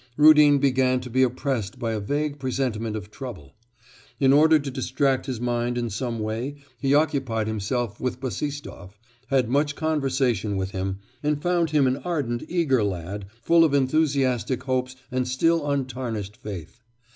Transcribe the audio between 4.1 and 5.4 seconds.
In order to distract his